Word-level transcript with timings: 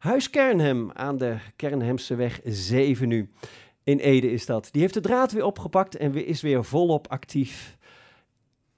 Huis 0.00 0.30
Kernhem 0.30 0.90
aan 0.92 1.18
de 1.18 1.36
Kernhemseweg 1.56 2.40
7 2.44 3.08
nu. 3.08 3.30
In 3.84 3.98
Ede 3.98 4.30
is 4.32 4.46
dat. 4.46 4.68
Die 4.72 4.80
heeft 4.80 4.94
de 4.94 5.00
draad 5.00 5.32
weer 5.32 5.44
opgepakt 5.44 5.96
en 5.96 6.12
weer- 6.12 6.26
is 6.26 6.40
weer 6.40 6.64
volop 6.64 7.06
actief. 7.08 7.76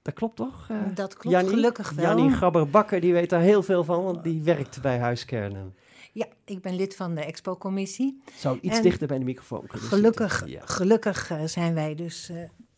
Dat 0.02 0.14
klopt 0.14 0.36
toch? 0.36 0.66
eh, 0.70 0.76
Dat 0.94 1.14
klopt, 1.16 1.36
Jannie? 1.36 1.54
gelukkig 1.54 1.90
wel. 1.90 2.04
Jannie 2.04 2.30
Gabber-Bakker, 2.30 3.00
die 3.00 3.12
weet 3.12 3.30
daar 3.30 3.40
heel 3.40 3.62
veel 3.62 3.84
van, 3.84 4.02
want 4.04 4.22
die 4.24 4.42
werkt 4.42 4.82
bij 4.82 4.98
Huis 4.98 5.24
Kernhem. 5.24 5.74
Ja, 6.12 6.26
ik 6.44 6.60
ben 6.62 6.74
lid 6.76 6.96
van 6.96 7.14
de 7.14 7.20
Expo-commissie. 7.24 8.22
Zou 8.34 8.58
iets 8.60 8.76
En 8.76 8.82
dichter 8.82 9.06
bij 9.06 9.18
de 9.18 9.24
microfoon 9.24 9.66
kunnen 9.66 9.88
Gelukkig. 9.88 10.42
Ja. 10.46 10.60
gelukkig 10.64 11.30
eh, 11.30 11.44
zijn 11.44 11.74
wij 11.74 11.94
dus, 11.94 12.28
eh, 12.28 12.36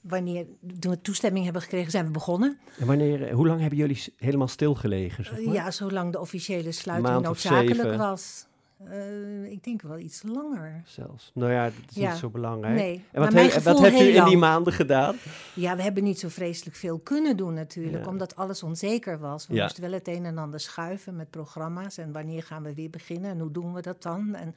wanneer 0.08 0.46
toen 0.78 0.90
we 0.92 1.00
toestemming 1.00 1.44
hebben 1.44 1.62
gekregen, 1.62 1.90
zijn 1.90 2.04
we 2.04 2.10
begonnen. 2.10 2.58
En 2.78 2.86
wanneer, 2.86 3.26
eh, 3.26 3.34
hoe 3.34 3.46
lang 3.46 3.60
hebben 3.60 3.78
jullie 3.78 4.04
helemaal 4.16 4.48
stilgelegen? 4.48 5.24
Zeg 5.24 5.40
maar? 5.40 5.54
ja, 5.54 5.70
zolang 5.70 6.12
de 6.12 6.20
officiële 6.20 6.72
sluiting 6.72 7.22
noodzakelijk 7.22 7.96
was. 7.96 8.46
Eh, 8.90 9.44
ik 9.50 9.64
denk 9.64 9.82
wel 9.82 9.98
iets 9.98 10.22
langer. 10.22 10.82
Zelfs. 10.86 11.30
Nou 11.34 11.52
ja, 11.52 11.64
dat 11.64 11.72
is 11.90 11.94
Ja. 11.96 12.10
niet 12.10 12.18
zo 12.18 12.28
belangrijk. 12.30 12.74
Nee, 12.74 13.04
En 13.12 13.20
wat, 13.20 13.32
he- 13.32 13.60
wat 13.62 13.80
heeft 13.80 14.00
u 14.00 14.16
in 14.16 14.24
die 14.24 14.36
maanden 14.36 14.72
gedaan? 14.72 15.16
Ja, 15.54 15.76
we 15.76 15.82
hebben 15.82 16.02
niet 16.04 16.18
zo 16.18 16.28
vreselijk 16.28 16.76
veel 16.76 16.98
kunnen 16.98 17.36
doen 17.36 17.54
natuurlijk, 17.54 18.04
Ja. 18.04 18.10
omdat 18.10 18.36
alles 18.36 18.62
onzeker 18.62 19.18
was. 19.18 19.46
We 19.46 19.54
Ja. 19.54 19.62
moesten 19.62 19.82
wel 19.82 19.92
het 19.92 20.08
een 20.08 20.24
en 20.24 20.38
ander 20.38 20.60
schuiven 20.60 21.16
met 21.16 21.30
programma's 21.30 21.98
en 21.98 22.12
wanneer 22.12 22.42
gaan 22.42 22.62
we 22.62 22.74
weer 22.74 22.90
beginnen 22.90 23.30
en 23.30 23.38
hoe 23.40 23.50
doen 23.50 23.72
we 23.74 23.80
dat 23.82 24.02
dan? 24.02 24.34
En 24.34 24.54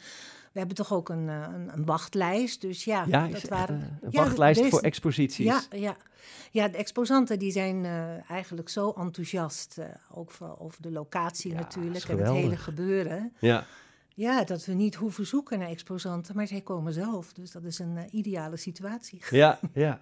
we 0.52 0.60
hebben 0.60 0.76
toch 0.76 0.94
ook 0.94 1.10
een, 1.10 1.30
eh, 1.30 1.46
een, 1.54 1.70
een 1.74 1.86
wachtlijst, 1.86 2.62
dus 2.62 2.84
ja, 2.84 3.06
dat 3.06 3.32
echt, 3.34 3.48
waren... 3.48 3.80
eh, 3.82 3.88
een 4.02 4.12
wachtlijst 4.12 4.66
voor 4.66 4.82
exposities. 4.82 5.46
Ja, 5.46 5.62
ja. 5.80 5.96
ja, 6.52 6.68
de 6.68 6.78
exposanten 6.78 7.40
die 7.40 7.52
zijn 7.52 7.86
eigenlijk 8.28 8.70
zo 8.70 8.92
enthousiast, 8.98 9.78
ook 10.14 10.32
voor, 10.32 10.56
over 10.60 10.82
de 10.82 10.92
locatie 10.92 11.54
natuurlijk 11.54 12.06
en 12.06 12.18
het 12.18 12.28
hele 12.30 12.58
gebeuren. 12.58 13.34
ja. 13.40 13.66
Ja, 14.18 14.44
dat 14.44 14.66
we 14.66 14.74
niet 14.74 14.96
hoeven 14.96 15.26
zoeken 15.26 15.60
naar 15.60 15.70
exposanten, 15.70 16.36
maar 16.36 16.48
zij 16.48 16.62
komen 16.62 16.94
zelf. 16.94 17.34
Dus 17.34 17.52
dat 17.52 17.64
is 17.64 17.80
een 17.80 17.98
eh, 17.98 18.04
ideale 18.12 18.58
situatie. 18.58 19.22
Ja, 19.30 19.60
ja. 19.74 20.00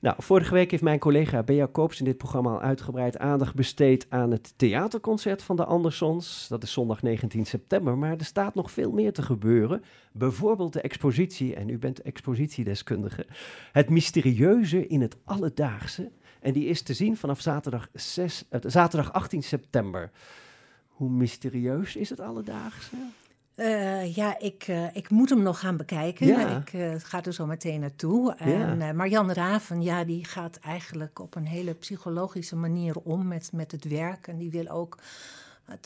Nou, 0.00 0.16
vorige 0.18 0.54
week 0.54 0.70
heeft 0.70 0.82
mijn 0.82 0.98
collega 0.98 1.42
Bea 1.42 1.68
Koops 1.72 1.98
in 1.98 2.04
dit 2.04 2.16
programma 2.16 2.50
al 2.50 2.60
uitgebreid 2.60 3.18
aandacht 3.18 3.54
besteed 3.54 4.06
aan 4.08 4.30
het 4.30 4.52
theaterconcert 4.56 5.42
van 5.42 5.56
de 5.56 5.64
Andersons. 5.64 6.46
Dat 6.48 6.62
is 6.62 6.72
zondag 6.72 7.02
19 7.02 7.46
september, 7.46 7.98
maar 7.98 8.16
er 8.18 8.24
staat 8.24 8.54
nog 8.54 8.70
veel 8.70 8.92
meer 8.92 9.12
te 9.12 9.22
gebeuren. 9.22 9.82
Bijvoorbeeld 10.12 10.72
de 10.72 10.80
expositie, 10.80 11.54
en 11.54 11.68
u 11.68 11.78
bent 11.78 12.02
expositiedeskundige, 12.02 13.26
het 13.72 13.90
mysterieuze 13.90 14.86
in 14.86 15.00
het 15.00 15.16
alledaagse. 15.24 16.10
En 16.40 16.52
die 16.52 16.66
is 16.66 16.82
te 16.82 16.94
zien 16.94 17.16
vanaf 17.16 17.40
zaterdag, 17.40 17.88
6, 17.92 18.44
eh, 18.48 18.60
zaterdag 18.66 19.12
18 19.12 19.42
september. 19.42 20.10
Hoe 20.88 21.10
mysterieus 21.10 21.96
is 21.96 22.10
het 22.10 22.20
alledaagse? 22.20 22.96
Eh, 23.54 24.14
ja, 24.14 24.38
ik, 24.38 24.64
eh, 24.66 24.96
ik 24.96 25.10
moet 25.10 25.28
hem 25.28 25.42
nog 25.42 25.60
gaan 25.60 25.76
bekijken. 25.76 26.26
Ja. 26.26 26.58
Ik 26.58 26.72
eh, 26.72 26.94
ga 26.98 27.22
er 27.22 27.32
zo 27.32 27.46
meteen 27.46 27.80
naartoe. 27.80 28.34
En 28.34 28.80
eh 28.82 28.92
Marianne 28.92 29.32
Raven, 29.32 29.82
ja, 29.82 30.04
die 30.04 30.24
gaat 30.24 30.56
eigenlijk 30.56 31.18
op 31.18 31.34
een 31.34 31.46
hele 31.46 31.74
psychologische 31.74 32.56
manier 32.56 32.96
om 32.96 33.28
met, 33.28 33.50
met 33.52 33.72
het 33.72 33.84
werk. 33.84 34.26
En 34.26 34.38
die 34.38 34.50
wil 34.50 34.68
ook 34.68 34.98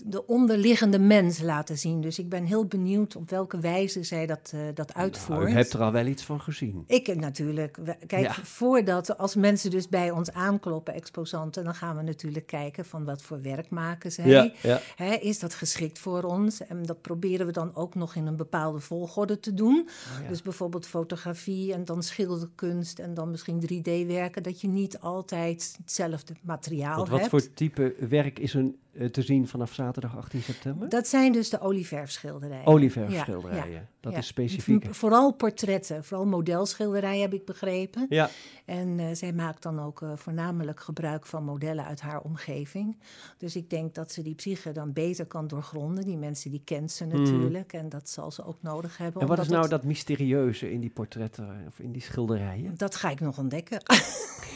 de 0.04 0.26
onderliggende 0.26 0.98
mens 0.98 1.40
laten 1.40 1.78
zien. 1.78 2.00
Dus 2.00 2.18
ik 2.18 2.28
ben 2.28 2.44
heel 2.44 2.66
benieuwd 2.66 3.16
op 3.16 3.30
welke 3.30 3.58
wijze 3.60 4.02
zij 4.02 4.26
dat, 4.26 4.50
eh, 4.54 4.60
dat 4.74 4.94
uitvoert. 4.94 5.38
Nou, 5.38 5.50
u 5.50 5.54
hebt 5.54 5.72
er 5.72 5.82
al 5.82 5.92
wel 5.92 6.06
iets 6.06 6.22
van 6.24 6.40
gezien. 6.40 6.84
Ik 6.86 7.08
eh, 7.08 7.16
natuurlijk. 7.16 7.78
Kijk, 8.06 8.22
Ja. 8.24 8.32
voordat 8.42 9.18
als 9.18 9.34
mensen 9.34 9.70
dus 9.70 9.88
bij 9.88 10.10
ons 10.10 10.32
aankloppen, 10.32 10.94
exposanten, 10.94 11.64
dan 11.64 11.74
gaan 11.74 11.96
we 11.96 12.02
natuurlijk 12.02 12.46
kijken 12.46 12.84
van 12.84 13.04
wat 13.04 13.22
voor 13.22 13.42
werk 13.42 13.70
maken 13.70 14.12
zij. 14.12 14.26
Ja, 14.28 14.50
ja. 14.62 14.80
Hè, 14.96 15.14
is 15.14 15.38
dat 15.38 15.54
geschikt 15.54 15.98
voor 15.98 16.22
ons? 16.22 16.66
En 16.66 16.82
dat 16.82 17.00
proberen 17.00 17.46
we 17.46 17.52
dan 17.52 17.74
ook 17.74 17.94
nog 17.94 18.14
in 18.14 18.26
een 18.26 18.36
bepaalde 18.36 18.80
volgorde 18.80 19.40
te 19.40 19.54
doen. 19.54 19.88
Oh. 20.22 20.28
Dus 20.28 20.42
bijvoorbeeld 20.42 20.86
fotografie 20.86 21.72
en 21.72 21.84
dan 21.84 22.02
schilderkunst 22.02 22.98
en 22.98 23.14
dan 23.14 23.30
misschien 23.30 23.60
3D-werken. 23.60 24.42
Dat 24.42 24.60
je 24.60 24.68
niet 24.68 24.98
altijd 25.00 25.74
hetzelfde 25.80 26.34
materiaal 26.42 26.96
Want 26.96 27.08
wat 27.08 27.18
hebt. 27.18 27.30
voor 27.30 27.52
type 27.54 27.94
werk 28.08 28.38
is 28.38 28.54
eh, 28.54 28.64
te 29.10 29.22
zien 29.22 29.48
vanaf 29.48 29.72
zaterdag 29.74 30.16
18 30.16 30.42
september? 30.42 30.88
Dat 30.88 31.08
zijn 31.08 31.32
dus 31.32 31.50
de 31.50 31.60
olieverfschilderijen. 31.60 32.66
Olieverfschilderijen. 32.66 33.68
Ja, 33.72 33.74
ja, 33.78 33.86
Dat 34.00 34.12
ja. 34.12 34.18
is 34.18 34.26
specifiek. 34.26 34.94
Vooral 34.94 35.32
portretten, 35.32 36.04
vooral 36.04 36.26
modelschilderijen 36.26 37.22
heb 37.22 37.32
ik 37.34 37.44
begrepen. 37.44 38.06
Ja, 38.08 38.30
En 38.64 38.98
eh, 38.98 39.06
zij 39.12 39.32
maakt 39.32 39.62
dan 39.62 39.80
ook 39.80 40.02
eh, 40.02 40.10
voornamelijk 40.14 40.80
gebruik 40.80 41.26
van 41.26 41.44
modellen 41.44 41.84
uit 41.84 42.00
haar 42.00 42.20
omgeving. 42.20 42.98
Dus 43.38 43.56
ik 43.56 43.70
denk 43.70 43.94
dat 43.94 44.12
ze 44.12 44.22
die 44.22 44.34
psyche 44.34 44.72
dan 44.72 44.92
beter 44.92 45.26
kan 45.26 45.46
doorgronden. 45.46 46.04
Die 46.04 46.16
mensen 46.16 46.50
die 46.50 46.62
kent 46.64 46.90
ze 46.92 47.04
natuurlijk. 47.04 47.72
En 47.72 47.88
dat 47.88 48.08
zal 48.08 48.30
ze 48.30 48.44
ook 48.44 48.62
nodig 48.62 48.96
hebben. 48.96 49.22
En 49.22 49.28
wat 49.28 49.38
is 49.38 49.48
nou 49.48 49.60
het- 49.60 49.70
dat 49.70 49.84
mysterieuze 49.84 50.70
in 50.72 50.80
die 50.80 50.90
portretten 50.90 51.64
of 51.66 51.78
in 51.78 51.92
die 51.92 52.02
schilderijen? 52.02 52.74
Dat 52.76 52.94
ga 52.94 53.10
ik 53.10 53.20
nog 53.20 53.38
ontdekken. 53.38 53.82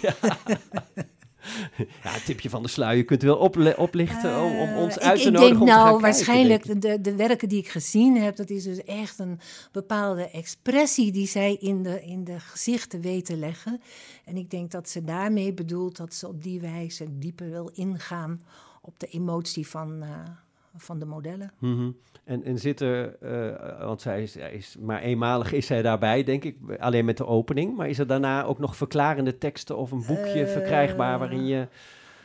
Ja, 2.04 2.14
een 2.14 2.22
tipje 2.24 2.50
van 2.50 2.62
de 2.62 2.68
sluier 2.68 3.04
kunt 3.04 3.22
u 3.22 3.26
wel 3.26 3.50
oplichten 3.76 4.42
om, 4.42 4.58
om 4.58 4.76
ons 4.76 4.98
Eh, 4.98 5.08
uit 5.08 5.18
ik, 5.18 5.22
te 5.22 5.28
ik 5.28 5.34
nodigen 5.34 5.38
denk 5.38 5.60
om 5.60 5.66
te 5.66 5.72
gaan 5.72 5.84
nou, 5.84 5.84
kijken, 5.84 6.00
waarschijnlijk 6.00 6.66
denk 6.66 6.84
ik. 6.84 7.04
de, 7.04 7.10
de 7.10 7.16
werken 7.16 7.48
die 7.48 7.58
ik 7.58 7.68
gezien 7.68 8.16
heb, 8.16 8.36
dat 8.36 8.50
is 8.50 8.64
dus 8.64 8.84
echt 8.84 9.18
een 9.18 9.40
bepaalde 9.72 10.30
expressie 10.30 11.12
die 11.12 11.26
zij 11.26 11.56
in 11.60 11.82
de, 11.82 12.02
in 12.02 12.24
de 12.24 12.40
gezichten 12.40 13.00
weet 13.00 13.24
te 13.24 13.36
leggen. 13.36 13.80
En 14.24 14.36
ik 14.36 14.50
denk 14.50 14.70
dat 14.70 14.88
ze 14.88 15.04
daarmee 15.04 15.52
bedoelt 15.52 15.96
dat 15.96 16.14
ze 16.14 16.28
op 16.28 16.42
die 16.42 16.60
wijze 16.60 17.18
dieper 17.18 17.50
wil 17.50 17.70
ingaan 17.74 18.40
op 18.80 18.98
de 19.00 19.06
emotie 19.06 19.66
van, 19.68 20.02
eh, 20.02 20.08
van 20.80 20.98
de 20.98 21.04
modellen. 21.04 21.52
Mhm. 21.58 21.90
En, 22.24 22.44
en 22.44 22.58
zit 22.58 22.80
er, 22.80 23.16
eh, 23.20 23.84
want 23.86 24.00
zij 24.00 24.22
is, 24.22 24.36
is, 24.36 24.76
maar 24.80 25.00
eenmalig 25.00 25.52
is 25.52 25.66
zij 25.66 25.82
daarbij, 25.82 26.24
denk 26.24 26.44
ik, 26.44 26.56
alleen 26.78 27.04
met 27.04 27.16
de 27.16 27.26
opening. 27.26 27.76
Maar 27.76 27.88
is 27.88 27.98
er 27.98 28.06
daarna 28.06 28.44
ook 28.44 28.58
nog 28.58 28.76
verklarende 28.76 29.38
teksten 29.38 29.76
of 29.76 29.90
een 29.90 30.04
boekje 30.06 30.44
Eh, 30.44 30.52
verkrijgbaar 30.52 31.18
waarin 31.18 31.46
je... 31.46 31.66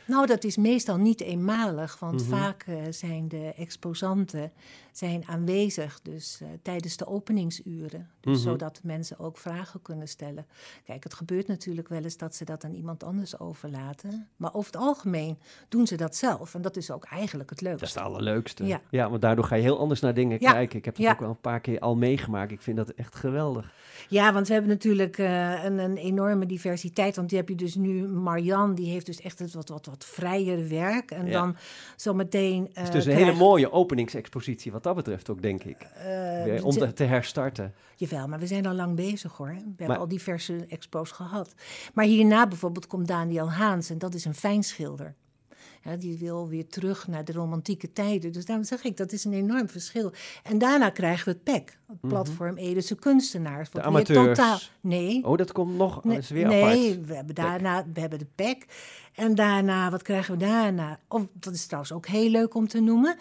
Nou, 0.07 0.25
dat 0.27 0.43
is 0.43 0.57
meestal 0.57 0.97
niet 0.97 1.21
eenmalig, 1.21 1.99
want 1.99 2.21
Mhm. 2.27 2.29
vaak 2.29 2.63
eh, 2.67 2.75
zijn 2.89 3.27
de 3.27 3.53
exposanten 3.57 4.51
zijn 4.91 5.23
aanwezig 5.27 5.99
dus, 6.03 6.39
eh, 6.41 6.47
tijdens 6.61 6.97
de 6.97 7.07
openingsuren. 7.07 8.09
Dus 8.19 8.37
Mhm. 8.41 8.49
Zodat 8.49 8.79
mensen 8.83 9.19
ook 9.19 9.37
vragen 9.37 9.81
kunnen 9.81 10.07
stellen. 10.07 10.45
Kijk, 10.85 11.03
het 11.03 11.13
gebeurt 11.13 11.47
natuurlijk 11.47 11.87
wel 11.87 12.03
eens 12.03 12.17
dat 12.17 12.35
ze 12.35 12.45
dat 12.45 12.63
aan 12.63 12.73
iemand 12.73 13.03
anders 13.03 13.39
overlaten. 13.39 14.27
Maar 14.37 14.53
over 14.53 14.71
het 14.71 14.81
algemeen 14.81 15.37
doen 15.69 15.87
ze 15.87 15.95
dat 15.95 16.15
zelf. 16.15 16.55
En 16.55 16.61
dat 16.61 16.77
is 16.77 16.91
ook 16.91 17.03
eigenlijk 17.05 17.49
het 17.49 17.61
leukste. 17.61 17.79
Dat 17.85 17.89
is 17.89 17.95
het 17.95 18.03
allerleukste. 18.03 18.65
Ja. 18.65 18.81
ja, 18.89 19.09
want 19.09 19.21
daardoor 19.21 19.45
ga 19.45 19.55
je 19.55 19.61
heel 19.61 19.79
anders 19.79 19.99
naar 19.99 20.13
dingen 20.13 20.37
Ja, 20.41 20.51
kijken. 20.51 20.77
Ik 20.77 20.85
heb 20.85 20.95
het 20.95 21.05
ja. 21.05 21.11
ook 21.11 21.19
wel 21.19 21.29
een 21.29 21.41
paar 21.41 21.59
keer 21.59 21.79
al 21.79 21.95
meegemaakt. 21.95 22.51
Ik 22.51 22.61
vind 22.61 22.77
dat 22.77 22.89
echt 22.89 23.15
geweldig. 23.15 23.73
Ja, 24.09 24.33
want 24.33 24.47
we 24.47 24.53
hebben 24.53 24.71
natuurlijk 24.71 25.17
eh, 25.17 25.63
een, 25.63 25.77
een 25.79 25.97
enorme 25.97 26.45
diversiteit. 26.45 27.15
Want 27.15 27.29
die 27.29 27.37
heb 27.37 27.49
je 27.49 27.55
dus 27.55 27.75
nu, 27.75 28.07
Marianne, 28.07 28.73
die 28.75 28.89
heeft 28.89 29.05
dus 29.05 29.21
echt 29.21 29.39
het 29.39 29.53
wat, 29.53 29.69
wat, 29.69 29.85
wat 29.93 30.05
vrijer 30.05 30.69
werk. 30.69 31.11
En 31.11 31.25
Ja. 31.25 31.31
dan 31.31 31.55
zometeen... 31.95 32.63
Het 32.73 32.77
is 32.77 32.87
eh, 32.87 32.91
dus 32.93 33.05
een 33.05 33.11
krijg- 33.11 33.25
hele 33.27 33.37
mooie 33.37 33.71
openingsexpositie 33.71 34.71
wat 34.71 34.83
dat 34.83 34.95
betreft 34.95 35.29
ook, 35.29 35.41
denk 35.41 35.63
ik. 35.63 35.77
eh, 35.81 36.65
om 36.65 36.71
te, 36.71 36.93
te 36.93 37.03
herstarten. 37.03 37.73
Jawel, 37.95 38.27
maar 38.27 38.39
we 38.39 38.47
zijn 38.47 38.65
al 38.65 38.73
lang 38.73 38.95
bezig 38.95 39.37
hoor. 39.37 39.47
We 39.47 39.73
hebben 39.77 39.97
al 39.97 40.07
diverse 40.07 40.65
expos 40.69 41.11
gehad. 41.11 41.53
Maar 41.93 42.05
hierna 42.05 42.47
bijvoorbeeld 42.47 42.87
komt 42.87 43.07
Daniel 43.07 43.51
Haans 43.51 43.89
en 43.89 43.97
dat 43.97 44.13
is 44.13 44.25
een 44.25 44.35
fijnschilder. 44.35 45.15
Die 45.99 46.17
wil 46.17 46.47
weer 46.47 46.67
terug 46.67 47.07
naar 47.07 47.25
de 47.25 47.31
romantieke 47.31 47.93
tijden. 47.93 48.31
Dus 48.31 48.45
daarom 48.45 48.65
zeg 48.65 48.83
ik, 48.83 48.97
dat 48.97 49.11
is 49.11 49.23
een 49.23 49.33
enorm 49.33 49.69
verschil. 49.69 50.11
En 50.43 50.57
daarna 50.57 50.89
krijgen 50.89 51.25
we 51.25 51.31
het 51.31 51.43
PEC, 51.43 51.77
het 51.87 52.09
platform 52.09 52.57
Edese 52.57 52.95
Kunstenaars. 52.95 53.69
Mhm. 53.69 53.77
De 53.77 53.77
weer 53.77 53.87
amateurs. 53.87 54.37
Totaal, 54.37 54.57
nee, 54.81 55.23
Oh, 55.25 55.37
dat 55.37 55.51
komt 55.51 55.75
nog, 55.77 56.03
Nee, 56.03 56.17
is 56.17 56.29
weer 56.29 56.47
nee, 56.47 56.63
apart. 56.91 57.07
we 57.07 57.15
hebben 57.15 57.35
daarna 57.35 57.85
we 57.93 57.99
hebben 57.99 58.19
de 58.19 58.27
PEC. 58.35 58.65
En 59.13 59.35
daarna, 59.35 59.89
wat 59.91 60.01
krijgen 60.01 60.37
we 60.37 60.45
daarna? 60.45 60.99
Of, 61.07 61.25
dat 61.33 61.53
is 61.53 61.65
trouwens 61.65 61.93
ook 61.93 62.07
heel 62.07 62.29
leuk 62.29 62.53
om 62.55 62.67
te 62.67 62.79
noemen. 62.79 63.17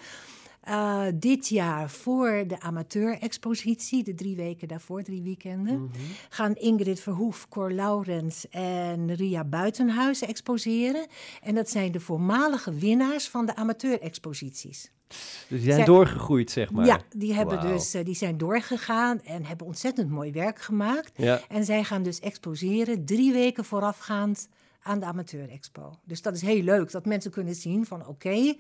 Eh, 0.62 1.04
dit 1.14 1.48
jaar 1.48 1.90
voor 1.90 2.44
de 2.46 2.60
amateur-expositie, 2.60 4.02
de 4.04 4.14
drie 4.14 4.36
weken 4.36 4.68
daarvoor, 4.68 5.02
drie 5.02 5.22
weekenden, 5.22 5.82
Mhm. 5.82 5.92
gaan 6.28 6.54
Ingrid 6.54 7.00
Verhoef, 7.00 7.48
Cor 7.48 7.72
Laurens 7.72 8.48
en 8.50 9.14
Ria 9.14 9.44
Buitenhuis 9.44 10.22
exposeren. 10.22 11.06
En 11.42 11.54
dat 11.54 11.70
zijn 11.70 11.92
de 11.92 12.00
voormalige 12.00 12.74
winnaars 12.74 13.28
van 13.28 13.46
de 13.46 13.54
amateur-exposities. 13.56 14.90
Dus 15.08 15.18
die 15.48 15.60
zijn 15.60 15.74
Zij- 15.74 15.84
doorgegroeid, 15.84 16.50
zeg 16.50 16.70
maar. 16.72 16.86
Ja, 16.86 17.00
die, 17.16 17.34
hebben 17.34 17.60
dus, 17.60 17.94
eh, 17.94 18.04
die 18.04 18.14
zijn 18.14 18.38
doorgegaan 18.38 19.20
en 19.24 19.44
hebben 19.44 19.66
ontzettend 19.66 20.10
mooi 20.10 20.32
werk 20.32 20.60
gemaakt. 20.60 21.12
Ja. 21.16 21.40
En 21.48 21.64
zij 21.64 21.84
gaan 21.84 22.02
dus 22.02 22.20
exposeren 22.20 23.04
drie 23.04 23.32
weken 23.32 23.64
voorafgaand 23.64 24.48
aan 24.82 25.00
de 25.00 25.06
Amateur 25.06 25.50
Expo. 25.50 25.98
Dus 26.04 26.22
dat 26.22 26.34
is 26.34 26.42
heel 26.42 26.62
leuk, 26.62 26.90
dat 26.90 27.06
mensen 27.06 27.30
kunnen 27.30 27.54
zien 27.54 27.86
van 27.86 28.06
oké, 28.06 28.54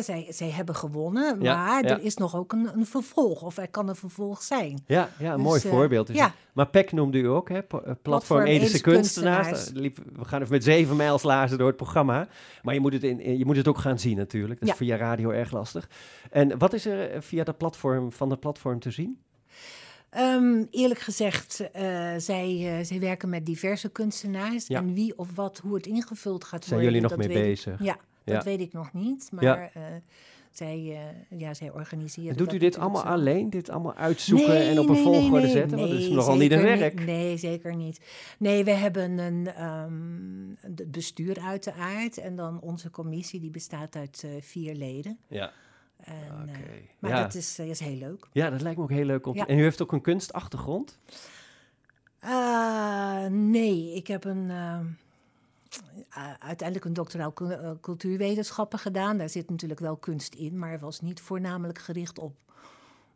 zij, 0.00 0.26
zij 0.28 0.50
hebben 0.50 0.74
gewonnen, 0.74 1.38
maar 1.38 1.82
er 1.82 2.00
is 2.00 2.16
nog 2.16 2.36
ook 2.36 2.52
een, 2.52 2.70
een, 2.74 2.86
vervolg, 2.86 3.42
of 3.42 3.56
er 3.56 3.68
kan 3.68 3.88
een 3.88 3.96
vervolg 3.96 4.42
zijn. 4.42 4.82
Ja, 4.86 5.08
ja 5.18 5.30
een 5.30 5.36
dus, 5.36 5.46
mooi 5.46 5.60
uh, 5.64 5.70
voorbeeld. 5.70 6.06
Dus 6.06 6.16
ja. 6.16 6.34
Maar 6.52 6.66
PEC 6.66 6.92
noemde 6.92 7.18
u 7.18 7.28
ook, 7.28 7.48
hè? 7.48 7.58
Eh, 7.58 7.62
platform, 7.62 7.98
platform 8.02 8.44
Edische 8.44 8.80
Kunstenaars. 8.80 9.48
Kunstenaars. 9.48 9.98
We 10.12 10.24
gaan 10.24 10.40
even 10.40 10.52
met 10.52 10.64
zeven 10.64 10.96
mijlslazen 10.96 11.58
door 11.58 11.66
het 11.66 11.76
programma, 11.76 12.28
maar 12.62 12.74
je 12.74 12.80
moet 12.80 12.92
het, 12.92 13.02
in, 13.02 13.38
je 13.38 13.44
moet 13.44 13.56
het 13.56 13.68
ook 13.68 13.78
gaan 13.78 13.98
zien 13.98 14.16
natuurlijk. 14.16 14.60
Dat 14.60 14.68
is 14.68 14.74
via 14.74 14.96
radio 14.96 15.30
erg 15.30 15.52
lastig. 15.52 15.88
En 16.30 16.58
wat 16.58 16.72
is 16.72 16.86
er 16.86 17.22
via 17.22 17.44
de 17.44 17.52
platform 17.52 18.12
van 18.12 18.28
de 18.28 18.36
platform 18.36 18.80
te 18.80 18.90
zien? 18.90 19.18
Um, 20.16 20.66
eerlijk 20.70 21.00
gezegd, 21.00 21.60
uh, 21.60 22.14
zij, 22.16 22.78
uh, 22.78 22.84
zij 22.84 23.00
werken 23.00 23.28
met 23.28 23.46
diverse 23.46 23.88
kunstenaars. 23.88 24.66
En 24.66 24.94
wie 24.94 25.18
of 25.18 25.34
wat, 25.34 25.58
hoe 25.58 25.74
het 25.74 25.86
ingevuld 25.86 26.44
gaat 26.44 26.50
worden. 26.50 26.68
Zijn 26.68 26.82
jullie 26.82 27.00
nog 27.00 27.16
mee 27.16 27.28
bezig? 27.28 27.80
Ik, 27.80 27.86
ja, 27.86 27.96
dat 28.24 28.44
weet 28.44 28.60
ik 28.60 28.72
nog 28.72 28.92
niet. 28.92 29.28
Maar 29.32 29.72
uh, 29.76 29.82
zij, 30.50 30.98
ja, 31.30 31.54
zij 31.54 31.70
organiseren. 31.70 32.30
En 32.30 32.36
doet 32.36 32.52
u 32.52 32.58
dit 32.58 32.78
allemaal 32.78 33.02
zo. 33.02 33.08
alleen? 33.08 33.50
Dit 33.50 33.70
allemaal 33.70 33.94
uitzoeken 33.94 34.48
nee, 34.48 34.68
en 34.68 34.78
op 34.78 34.88
een 34.88 34.94
nee, 34.94 35.02
volgorde 35.02 35.40
nee, 35.40 35.50
zetten? 35.50 35.78
Want 35.78 35.90
dat 35.90 36.00
is 36.00 36.08
nogal 36.08 36.36
niet 36.36 36.52
een 36.52 36.62
werk. 36.62 36.98
Niet, 36.98 37.06
nee, 37.06 37.36
zeker 37.36 37.76
niet. 37.76 38.00
Nee, 38.38 38.64
we 38.64 38.70
hebben 38.70 39.18
een 39.18 39.64
um, 39.64 40.58
bestuur 40.86 41.40
uiteraard. 41.40 42.18
En 42.18 42.36
dan 42.36 42.60
onze 42.60 42.90
commissie, 42.90 43.40
die 43.40 43.50
bestaat 43.50 43.96
uit 43.96 44.26
vier 44.40 44.74
leden. 44.74 45.18
Ja. 45.28 45.52
En, 46.04 46.42
okay. 46.42 46.62
uh, 46.62 46.88
maar 46.98 47.10
ja. 47.10 47.22
dat 47.22 47.34
is, 47.34 47.60
uh, 47.60 47.68
is 47.68 47.80
heel 47.80 47.96
leuk. 47.96 48.26
Ja, 48.32 48.50
dat 48.50 48.60
lijkt 48.60 48.76
me 48.76 48.82
ook 48.82 48.90
heel 48.90 49.04
leuk. 49.04 49.26
Om 49.26 49.34
ja. 49.34 49.46
En 49.46 49.58
u 49.58 49.62
heeft 49.62 49.82
ook 49.82 49.92
een 49.92 50.00
kunstachtergrond? 50.00 50.98
Uh, 52.24 53.26
nee, 53.26 53.94
ik 53.94 54.06
heb 54.06 54.24
een, 54.24 54.50
uiteindelijk 56.38 56.84
een 56.84 56.92
doctoraal 56.92 57.32
cultuurwetenschappen 57.80 58.78
gedaan. 58.78 59.18
Daar 59.18 59.28
zit 59.28 59.50
natuurlijk 59.50 59.80
wel 59.80 59.96
kunst 59.96 60.34
in, 60.34 60.58
maar 60.58 60.78
was 60.78 61.00
niet 61.00 61.20
voornamelijk 61.20 61.78
gericht 61.78 62.18
op 62.18 62.34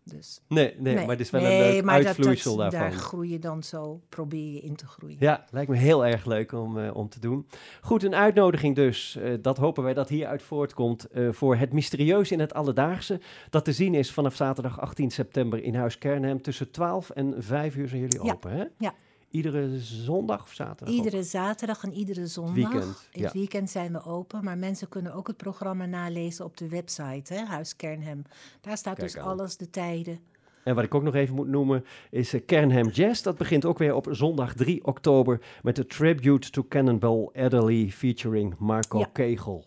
dus, 0.08 0.40
nee, 0.48 0.74
nee, 0.78 0.94
nee, 0.94 1.06
maar 1.06 1.16
het 1.16 1.20
is 1.20 1.30
wel 1.30 1.40
nee, 1.40 1.78
een 1.78 1.84
leuk 1.84 2.06
uitvloeisel 2.06 2.56
dat, 2.56 2.70
dat, 2.70 2.72
daarvan. 2.72 2.90
Daar 2.90 3.00
groei 3.06 3.30
je 3.30 3.38
dan 3.38 3.62
zo, 3.62 4.00
probeer 4.08 4.52
je 4.52 4.60
in 4.60 4.76
te 4.76 4.86
groeien. 4.86 5.16
Ja, 5.20 5.44
lijkt 5.50 5.70
me 5.70 5.76
heel 5.76 6.06
erg 6.06 6.24
leuk 6.24 6.52
om, 6.52 6.78
uh, 6.78 6.96
om 6.96 7.08
te 7.08 7.20
doen. 7.20 7.46
Goed, 7.80 8.02
een 8.02 8.14
uitnodiging 8.14 8.74
dus. 8.74 9.16
Uh, 9.20 9.34
dat 9.40 9.56
hopen 9.56 9.82
wij 9.82 9.94
dat 9.94 10.08
hieruit 10.08 10.42
voortkomt 10.42 11.06
uh, 11.12 11.32
voor 11.32 11.56
het 11.56 11.72
mysterieus 11.72 12.30
in 12.30 12.40
het 12.40 12.54
alledaagse. 12.54 13.20
Dat 13.50 13.64
te 13.64 13.72
zien 13.72 13.94
is 13.94 14.12
vanaf 14.12 14.34
zaterdag 14.34 14.80
18 14.80 15.10
september 15.10 15.62
in 15.62 15.74
Huis 15.74 15.98
Kernhem. 15.98 16.42
Tussen 16.42 16.70
12 16.70 17.10
en 17.10 17.34
5 17.38 17.76
uur 17.76 17.88
zijn 17.88 18.00
jullie 18.00 18.24
ja. 18.24 18.32
open, 18.32 18.50
hè? 18.50 18.64
Ja. 18.78 18.94
Iedere 19.30 19.78
zondag 19.80 20.42
of 20.42 20.52
zaterdag? 20.52 20.94
Iedere 20.94 21.22
zaterdag 21.22 21.84
en 21.84 21.92
iedere 21.92 22.26
zondag. 22.26 22.54
Weekend, 22.54 23.08
In 23.12 23.22
het 23.22 23.32
ja. 23.32 23.38
weekend 23.38 23.70
zijn 23.70 23.92
we 23.92 24.04
open, 24.04 24.44
maar 24.44 24.58
mensen 24.58 24.88
kunnen 24.88 25.14
ook 25.14 25.26
het 25.26 25.36
programma 25.36 25.86
nalezen 25.86 26.44
op 26.44 26.56
de 26.56 26.68
website, 26.68 27.34
hè, 27.34 27.44
Huis 27.44 27.76
Kernhem. 27.76 28.22
Daar 28.60 28.76
staat 28.76 28.96
Kijk 28.96 29.12
dus 29.12 29.22
aan. 29.22 29.28
alles, 29.28 29.56
de 29.56 29.70
tijden. 29.70 30.20
En 30.64 30.74
wat 30.74 30.84
ik 30.84 30.94
ook 30.94 31.02
nog 31.02 31.14
even 31.14 31.34
moet 31.34 31.48
noemen 31.48 31.84
is 32.10 32.34
uh, 32.34 32.40
Kernham 32.46 32.88
Jazz. 32.88 33.22
Dat 33.22 33.36
begint 33.36 33.64
ook 33.64 33.78
weer 33.78 33.94
op 33.94 34.06
zondag 34.10 34.54
3 34.54 34.84
oktober 34.84 35.40
met 35.62 35.76
de 35.76 35.86
Tribute 35.86 36.50
to 36.50 36.64
Cannonball 36.68 37.28
Adderley 37.34 37.90
featuring 37.90 38.54
Marco 38.58 38.98
ja. 38.98 39.10
Kegel. 39.12 39.64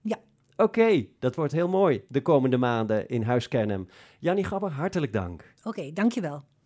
Ja. 0.00 0.16
Oké, 0.52 0.62
okay, 0.62 1.10
dat 1.18 1.34
wordt 1.34 1.52
heel 1.52 1.68
mooi 1.68 2.04
de 2.08 2.22
komende 2.22 2.56
maanden 2.56 3.08
in 3.08 3.22
Huis 3.22 3.48
Kernham. 3.48 3.88
Jannie 4.18 4.44
Gabber, 4.44 4.70
hartelijk 4.70 5.12
dank. 5.12 5.54
Oké, 5.58 5.68
okay, 5.68 5.92
dankjewel. 5.92 6.44